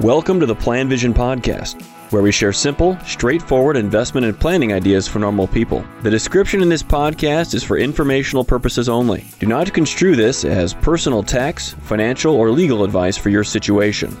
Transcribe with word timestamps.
Welcome 0.00 0.40
to 0.40 0.46
the 0.46 0.56
PlanVision 0.56 1.12
Podcast, 1.12 1.82
where 2.10 2.22
we 2.22 2.32
share 2.32 2.54
simple, 2.54 2.98
straightforward 3.00 3.76
investment 3.76 4.24
and 4.24 4.40
planning 4.40 4.72
ideas 4.72 5.06
for 5.06 5.18
normal 5.18 5.46
people. 5.46 5.84
The 6.00 6.10
description 6.10 6.62
in 6.62 6.70
this 6.70 6.82
podcast 6.82 7.52
is 7.52 7.62
for 7.62 7.76
informational 7.76 8.42
purposes 8.42 8.88
only. 8.88 9.26
Do 9.40 9.46
not 9.46 9.74
construe 9.74 10.16
this 10.16 10.46
as 10.46 10.72
personal 10.72 11.22
tax, 11.22 11.72
financial, 11.82 12.34
or 12.34 12.50
legal 12.50 12.82
advice 12.82 13.18
for 13.18 13.28
your 13.28 13.44
situation. 13.44 14.18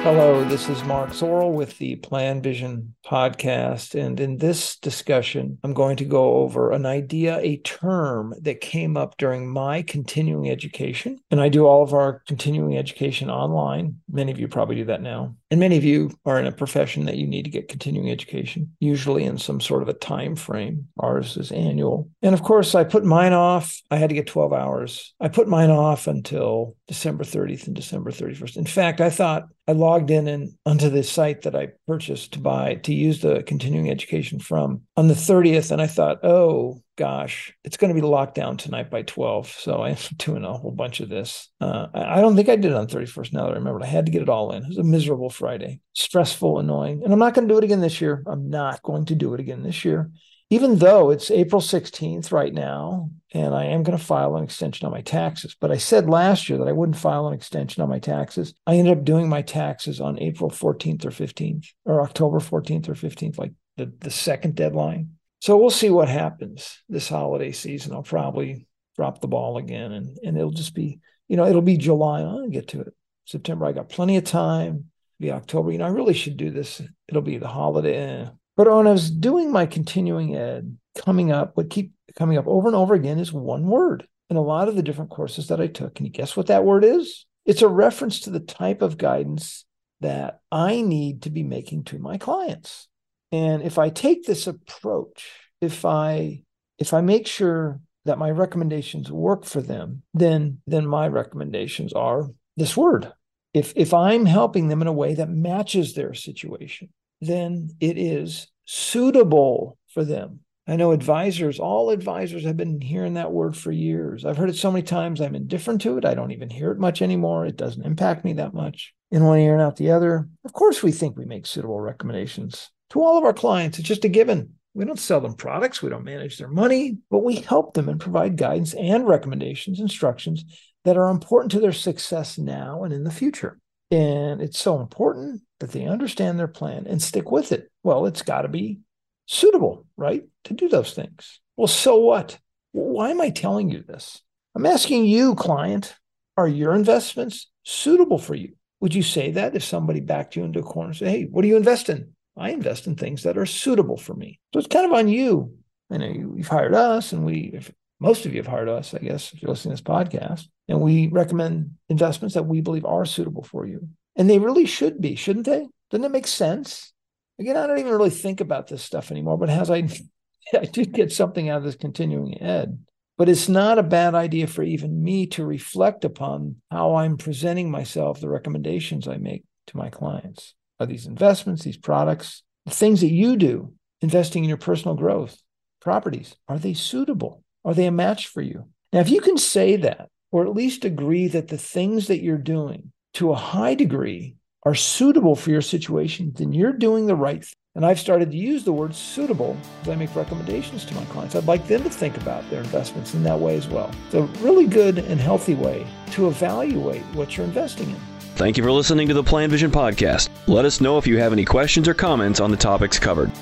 Hello, 0.00 0.42
this 0.48 0.70
is 0.70 0.82
Mark 0.84 1.10
Zoril 1.10 1.52
with 1.52 1.76
the 1.76 1.96
PlanVision 1.96 2.92
podcast. 3.12 3.94
And 3.94 4.18
in 4.18 4.38
this 4.38 4.76
discussion, 4.76 5.58
I'm 5.62 5.74
going 5.74 5.96
to 5.98 6.04
go 6.06 6.36
over 6.36 6.72
an 6.72 6.86
idea, 6.86 7.38
a 7.40 7.58
term 7.58 8.34
that 8.40 8.62
came 8.62 8.96
up 8.96 9.18
during 9.18 9.46
my 9.46 9.82
continuing 9.82 10.48
education. 10.48 11.18
And 11.30 11.38
I 11.38 11.50
do 11.50 11.66
all 11.66 11.82
of 11.82 11.92
our 11.92 12.22
continuing 12.26 12.78
education 12.78 13.28
online. 13.28 14.00
Many 14.10 14.32
of 14.32 14.40
you 14.40 14.48
probably 14.48 14.76
do 14.76 14.86
that 14.86 15.02
now. 15.02 15.36
And 15.50 15.60
many 15.60 15.76
of 15.76 15.84
you 15.84 16.10
are 16.24 16.40
in 16.40 16.46
a 16.46 16.52
profession 16.52 17.04
that 17.04 17.18
you 17.18 17.26
need 17.26 17.42
to 17.42 17.50
get 17.50 17.68
continuing 17.68 18.10
education, 18.10 18.74
usually 18.80 19.24
in 19.24 19.36
some 19.36 19.60
sort 19.60 19.82
of 19.82 19.90
a 19.90 19.92
time 19.92 20.34
frame. 20.34 20.88
Ours 20.98 21.36
is 21.36 21.52
annual. 21.52 22.08
And 22.22 22.32
of 22.32 22.42
course, 22.42 22.74
I 22.74 22.84
put 22.84 23.04
mine 23.04 23.34
off. 23.34 23.82
I 23.90 23.96
had 23.96 24.08
to 24.08 24.14
get 24.14 24.26
12 24.26 24.54
hours. 24.54 25.12
I 25.20 25.28
put 25.28 25.48
mine 25.48 25.68
off 25.68 26.06
until 26.06 26.76
December 26.88 27.24
30th 27.24 27.66
and 27.66 27.76
December 27.76 28.10
31st. 28.10 28.56
In 28.56 28.64
fact, 28.64 29.02
I 29.02 29.10
thought 29.10 29.48
I 29.68 29.72
logged 29.72 30.10
in 30.10 30.26
and 30.26 30.54
onto 30.66 30.88
the 30.88 31.02
site 31.02 31.42
that 31.42 31.54
I 31.54 31.68
purchased 31.86 32.32
to 32.32 32.40
buy 32.40 32.76
to 32.76 32.94
use 33.02 33.20
the 33.20 33.42
continuing 33.42 33.90
education 33.90 34.38
from 34.38 34.82
on 34.96 35.08
the 35.08 35.14
30th. 35.14 35.70
And 35.70 35.80
I 35.80 35.86
thought, 35.86 36.24
oh 36.24 36.82
gosh, 36.96 37.52
it's 37.64 37.76
going 37.76 37.94
to 37.94 38.00
be 38.00 38.06
locked 38.06 38.34
down 38.34 38.56
tonight 38.56 38.90
by 38.90 39.02
12. 39.02 39.48
So 39.48 39.82
I'm 39.82 39.96
doing 40.16 40.44
a 40.44 40.52
whole 40.52 40.70
bunch 40.70 41.00
of 41.00 41.08
this. 41.08 41.48
Uh, 41.60 41.86
I 41.94 42.20
don't 42.20 42.36
think 42.36 42.48
I 42.48 42.56
did 42.56 42.72
it 42.72 42.76
on 42.76 42.86
31st 42.86 43.32
now 43.32 43.44
that 43.44 43.52
I 43.52 43.56
remember. 43.56 43.82
I 43.82 43.86
had 43.86 44.06
to 44.06 44.12
get 44.12 44.22
it 44.22 44.28
all 44.28 44.52
in. 44.52 44.62
It 44.62 44.68
was 44.68 44.78
a 44.78 44.84
miserable 44.84 45.30
Friday, 45.30 45.80
stressful, 45.94 46.58
annoying. 46.58 47.02
And 47.04 47.12
I'm 47.12 47.18
not 47.18 47.34
going 47.34 47.48
to 47.48 47.54
do 47.54 47.58
it 47.58 47.64
again 47.64 47.80
this 47.80 48.00
year. 48.00 48.22
I'm 48.26 48.50
not 48.50 48.82
going 48.82 49.06
to 49.06 49.14
do 49.14 49.34
it 49.34 49.40
again 49.40 49.62
this 49.62 49.84
year 49.84 50.10
even 50.52 50.76
though 50.76 51.08
it's 51.08 51.30
April 51.30 51.62
16th 51.62 52.30
right 52.30 52.52
now, 52.52 53.08
and 53.32 53.54
I 53.54 53.64
am 53.64 53.82
going 53.82 53.96
to 53.96 54.04
file 54.04 54.36
an 54.36 54.44
extension 54.44 54.84
on 54.84 54.92
my 54.92 55.00
taxes. 55.00 55.56
But 55.58 55.70
I 55.70 55.78
said 55.78 56.10
last 56.10 56.46
year 56.46 56.58
that 56.58 56.68
I 56.68 56.72
wouldn't 56.72 56.98
file 56.98 57.26
an 57.26 57.32
extension 57.32 57.82
on 57.82 57.88
my 57.88 57.98
taxes. 57.98 58.52
I 58.66 58.74
ended 58.74 58.98
up 58.98 59.02
doing 59.02 59.30
my 59.30 59.40
taxes 59.40 59.98
on 59.98 60.18
April 60.18 60.50
14th 60.50 61.06
or 61.06 61.08
15th, 61.08 61.68
or 61.86 62.02
October 62.02 62.38
14th 62.38 62.90
or 62.90 62.92
15th, 62.92 63.38
like 63.38 63.52
the, 63.78 63.90
the 64.00 64.10
second 64.10 64.54
deadline. 64.54 65.12
So 65.40 65.56
we'll 65.56 65.70
see 65.70 65.88
what 65.88 66.10
happens 66.10 66.82
this 66.86 67.08
holiday 67.08 67.52
season. 67.52 67.94
I'll 67.94 68.02
probably 68.02 68.66
drop 68.94 69.22
the 69.22 69.28
ball 69.28 69.56
again, 69.56 69.92
and, 69.92 70.18
and 70.22 70.36
it'll 70.36 70.50
just 70.50 70.74
be, 70.74 71.00
you 71.28 71.38
know, 71.38 71.46
it'll 71.46 71.62
be 71.62 71.78
July. 71.78 72.20
I'll 72.20 72.50
get 72.50 72.68
to 72.68 72.82
it. 72.82 72.92
September, 73.24 73.64
I 73.64 73.72
got 73.72 73.88
plenty 73.88 74.18
of 74.18 74.24
time. 74.24 74.90
It'll 75.18 75.18
be 75.18 75.32
October. 75.32 75.72
You 75.72 75.78
know, 75.78 75.86
I 75.86 75.92
really 75.92 76.12
should 76.12 76.36
do 76.36 76.50
this. 76.50 76.82
It'll 77.08 77.22
be 77.22 77.38
the 77.38 77.48
holiday. 77.48 77.96
Eh, 77.96 78.28
But 78.56 78.70
when 78.70 78.86
I 78.86 78.92
was 78.92 79.10
doing 79.10 79.50
my 79.50 79.66
continuing 79.66 80.36
ed, 80.36 80.76
coming 80.98 81.32
up, 81.32 81.56
what 81.56 81.70
keep 81.70 81.92
coming 82.16 82.38
up 82.38 82.46
over 82.46 82.68
and 82.68 82.76
over 82.76 82.94
again 82.94 83.18
is 83.18 83.32
one 83.32 83.66
word 83.66 84.06
in 84.28 84.36
a 84.36 84.42
lot 84.42 84.68
of 84.68 84.76
the 84.76 84.82
different 84.82 85.10
courses 85.10 85.48
that 85.48 85.60
I 85.60 85.66
took. 85.66 85.94
Can 85.94 86.06
you 86.06 86.12
guess 86.12 86.36
what 86.36 86.46
that 86.48 86.64
word 86.64 86.84
is? 86.84 87.26
It's 87.44 87.62
a 87.62 87.68
reference 87.68 88.20
to 88.20 88.30
the 88.30 88.40
type 88.40 88.82
of 88.82 88.98
guidance 88.98 89.64
that 90.00 90.40
I 90.50 90.80
need 90.80 91.22
to 91.22 91.30
be 91.30 91.42
making 91.42 91.84
to 91.84 91.98
my 91.98 92.18
clients. 92.18 92.88
And 93.30 93.62
if 93.62 93.78
I 93.78 93.88
take 93.88 94.24
this 94.24 94.46
approach, 94.46 95.30
if 95.60 95.84
I 95.84 96.42
if 96.78 96.92
I 96.92 97.00
make 97.00 97.26
sure 97.26 97.80
that 98.04 98.18
my 98.18 98.30
recommendations 98.30 99.10
work 99.10 99.44
for 99.44 99.62
them, 99.62 100.02
then 100.12 100.58
then 100.66 100.86
my 100.86 101.08
recommendations 101.08 101.92
are 101.92 102.28
this 102.56 102.76
word. 102.76 103.12
If 103.54 103.72
if 103.76 103.94
I'm 103.94 104.26
helping 104.26 104.68
them 104.68 104.82
in 104.82 104.88
a 104.88 104.92
way 104.92 105.14
that 105.14 105.30
matches 105.30 105.94
their 105.94 106.14
situation, 106.14 106.90
then 107.22 107.70
it 107.80 107.96
is 107.96 108.48
suitable 108.64 109.78
for 109.94 110.04
them. 110.04 110.40
I 110.66 110.76
know 110.76 110.92
advisors, 110.92 111.58
all 111.58 111.90
advisors 111.90 112.44
have 112.44 112.56
been 112.56 112.80
hearing 112.80 113.14
that 113.14 113.32
word 113.32 113.56
for 113.56 113.72
years. 113.72 114.24
I've 114.24 114.36
heard 114.36 114.48
it 114.48 114.56
so 114.56 114.70
many 114.70 114.82
times, 114.82 115.20
I'm 115.20 115.34
indifferent 115.34 115.80
to 115.82 115.98
it. 115.98 116.04
I 116.04 116.14
don't 116.14 116.30
even 116.30 116.50
hear 116.50 116.70
it 116.70 116.78
much 116.78 117.02
anymore. 117.02 117.46
It 117.46 117.56
doesn't 117.56 117.84
impact 117.84 118.24
me 118.24 118.34
that 118.34 118.54
much. 118.54 118.92
In 119.10 119.24
one 119.24 119.38
ear 119.38 119.54
and 119.54 119.62
out 119.62 119.76
the 119.76 119.90
other. 119.90 120.28
Of 120.44 120.52
course, 120.52 120.82
we 120.82 120.92
think 120.92 121.16
we 121.16 121.24
make 121.24 121.46
suitable 121.46 121.80
recommendations 121.80 122.70
to 122.90 123.02
all 123.02 123.18
of 123.18 123.24
our 123.24 123.32
clients. 123.32 123.78
It's 123.78 123.88
just 123.88 124.04
a 124.04 124.08
given. 124.08 124.54
We 124.74 124.84
don't 124.84 124.98
sell 124.98 125.20
them 125.20 125.34
products, 125.34 125.82
we 125.82 125.90
don't 125.90 126.04
manage 126.04 126.38
their 126.38 126.48
money, 126.48 126.96
but 127.10 127.24
we 127.24 127.36
help 127.36 127.74
them 127.74 127.88
and 127.88 128.00
provide 128.00 128.36
guidance 128.36 128.72
and 128.72 129.06
recommendations, 129.06 129.80
instructions 129.80 130.44
that 130.84 130.96
are 130.96 131.10
important 131.10 131.52
to 131.52 131.60
their 131.60 131.72
success 131.72 132.38
now 132.38 132.84
and 132.84 132.92
in 132.92 133.04
the 133.04 133.10
future. 133.10 133.58
And 133.92 134.40
it's 134.40 134.58
so 134.58 134.80
important 134.80 135.42
that 135.60 135.72
they 135.72 135.84
understand 135.84 136.38
their 136.38 136.48
plan 136.48 136.86
and 136.86 137.00
stick 137.00 137.30
with 137.30 137.52
it. 137.52 137.70
Well, 137.82 138.06
it's 138.06 138.22
got 138.22 138.42
to 138.42 138.48
be 138.48 138.80
suitable, 139.26 139.86
right? 139.98 140.24
To 140.44 140.54
do 140.54 140.70
those 140.70 140.94
things. 140.94 141.40
Well, 141.58 141.68
so 141.68 141.98
what? 141.98 142.38
Why 142.72 143.10
am 143.10 143.20
I 143.20 143.28
telling 143.28 143.68
you 143.70 143.84
this? 143.86 144.22
I'm 144.54 144.64
asking 144.64 145.04
you, 145.04 145.34
client, 145.34 145.94
are 146.38 146.48
your 146.48 146.74
investments 146.74 147.50
suitable 147.64 148.16
for 148.16 148.34
you? 148.34 148.54
Would 148.80 148.94
you 148.94 149.02
say 149.02 149.32
that 149.32 149.54
if 149.54 149.62
somebody 149.62 150.00
backed 150.00 150.36
you 150.36 150.44
into 150.44 150.60
a 150.60 150.62
corner 150.62 150.88
and 150.88 150.96
say, 150.96 151.10
hey, 151.10 151.24
what 151.30 151.42
do 151.42 151.48
you 151.48 151.58
invest 151.58 151.90
in? 151.90 152.12
I 152.34 152.48
invest 152.48 152.86
in 152.86 152.96
things 152.96 153.24
that 153.24 153.36
are 153.36 153.44
suitable 153.44 153.98
for 153.98 154.14
me. 154.14 154.40
So 154.54 154.58
it's 154.58 154.68
kind 154.68 154.86
of 154.86 154.92
on 154.92 155.08
you. 155.08 155.54
I 155.90 155.98
know 155.98 156.06
you've 156.06 156.48
hired 156.48 156.74
us, 156.74 157.12
and 157.12 157.26
we, 157.26 157.60
most 158.02 158.26
of 158.26 158.34
you 158.34 158.40
have 158.40 158.50
hired 158.50 158.68
us, 158.68 158.94
I 158.94 158.98
guess, 158.98 159.32
if 159.32 159.40
you're 159.40 159.50
listening 159.50 159.76
to 159.76 159.82
this 159.82 159.88
podcast, 159.88 160.48
and 160.68 160.80
we 160.80 161.06
recommend 161.06 161.76
investments 161.88 162.34
that 162.34 162.46
we 162.46 162.60
believe 162.60 162.84
are 162.84 163.06
suitable 163.06 163.44
for 163.44 163.64
you. 163.64 163.88
And 164.16 164.28
they 164.28 164.40
really 164.40 164.66
should 164.66 165.00
be, 165.00 165.14
shouldn't 165.14 165.46
they? 165.46 165.68
Doesn't 165.90 166.04
it 166.04 166.10
make 166.10 166.26
sense? 166.26 166.92
Again, 167.38 167.56
I 167.56 167.66
don't 167.66 167.78
even 167.78 167.92
really 167.92 168.10
think 168.10 168.40
about 168.40 168.66
this 168.66 168.82
stuff 168.82 169.10
anymore, 169.10 169.38
but 169.38 169.50
as 169.50 169.70
I 169.70 169.88
I 170.54 170.64
did 170.64 170.92
get 170.92 171.12
something 171.12 171.48
out 171.48 171.58
of 171.58 171.64
this 171.64 171.76
continuing 171.76 172.42
ed. 172.42 172.84
But 173.16 173.28
it's 173.28 173.48
not 173.48 173.78
a 173.78 173.84
bad 173.84 174.14
idea 174.14 174.48
for 174.48 174.62
even 174.62 175.02
me 175.02 175.26
to 175.28 175.44
reflect 175.44 176.04
upon 176.04 176.56
how 176.70 176.96
I'm 176.96 177.16
presenting 177.16 177.70
myself, 177.70 178.20
the 178.20 178.28
recommendations 178.28 179.06
I 179.06 179.18
make 179.18 179.44
to 179.68 179.76
my 179.76 179.90
clients. 179.90 180.54
Are 180.80 180.86
these 180.86 181.06
investments, 181.06 181.62
these 181.62 181.76
products, 181.76 182.42
the 182.64 182.72
things 182.72 183.00
that 183.02 183.12
you 183.12 183.36
do, 183.36 183.74
investing 184.00 184.42
in 184.42 184.48
your 184.48 184.58
personal 184.58 184.96
growth, 184.96 185.40
properties, 185.80 186.34
are 186.48 186.58
they 186.58 186.74
suitable? 186.74 187.44
Are 187.64 187.74
they 187.74 187.86
a 187.86 187.92
match 187.92 188.26
for 188.26 188.42
you? 188.42 188.66
Now, 188.92 189.00
if 189.00 189.08
you 189.08 189.20
can 189.20 189.38
say 189.38 189.76
that, 189.76 190.08
or 190.30 190.44
at 190.46 190.54
least 190.54 190.84
agree 190.84 191.28
that 191.28 191.48
the 191.48 191.58
things 191.58 192.08
that 192.08 192.22
you're 192.22 192.38
doing 192.38 192.90
to 193.14 193.32
a 193.32 193.36
high 193.36 193.74
degree 193.74 194.34
are 194.64 194.74
suitable 194.74 195.36
for 195.36 195.50
your 195.50 195.62
situation, 195.62 196.32
then 196.34 196.52
you're 196.52 196.72
doing 196.72 197.06
the 197.06 197.16
right 197.16 197.44
thing. 197.44 197.54
And 197.74 197.86
I've 197.86 197.98
started 197.98 198.30
to 198.30 198.36
use 198.36 198.64
the 198.64 198.72
word 198.72 198.94
suitable 198.94 199.56
as 199.80 199.88
I 199.88 199.94
make 199.94 200.14
recommendations 200.14 200.84
to 200.84 200.94
my 200.94 201.04
clients. 201.06 201.34
I'd 201.34 201.46
like 201.46 201.66
them 201.68 201.82
to 201.84 201.90
think 201.90 202.18
about 202.18 202.48
their 202.50 202.60
investments 202.60 203.14
in 203.14 203.22
that 203.22 203.38
way 203.38 203.56
as 203.56 203.66
well. 203.66 203.90
It's 204.06 204.14
a 204.14 204.22
really 204.44 204.66
good 204.66 204.98
and 204.98 205.18
healthy 205.18 205.54
way 205.54 205.86
to 206.12 206.26
evaluate 206.26 207.02
what 207.14 207.36
you're 207.36 207.46
investing 207.46 207.88
in. 207.88 208.00
Thank 208.34 208.58
you 208.58 208.62
for 208.62 208.72
listening 208.72 209.08
to 209.08 209.14
the 209.14 209.24
PlanVision 209.24 209.70
Podcast. 209.70 210.28
Let 210.46 210.66
us 210.66 210.82
know 210.82 210.98
if 210.98 211.06
you 211.06 211.18
have 211.18 211.32
any 211.32 211.46
questions 211.46 211.88
or 211.88 211.94
comments 211.94 212.40
on 212.40 212.50
the 212.50 212.56
topics 212.58 212.98
covered. 212.98 213.32